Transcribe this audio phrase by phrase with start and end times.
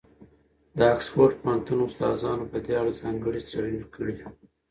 [0.77, 4.17] د اکسفورډ پوهنتون استادانو په دې اړه ځانګړې څېړنې کړي.